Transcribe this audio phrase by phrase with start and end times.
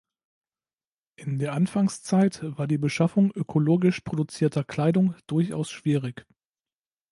[1.15, 6.25] In der Anfangszeit war die Beschaffung ökologisch produzierter Kleidung durchaus schwierig.